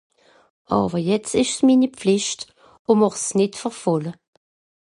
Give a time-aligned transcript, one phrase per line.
[0.77, 2.39] Àwwer jetzt ìsch's mini Pflìcht
[2.89, 4.11] ùn mächt's nìtt verfähle.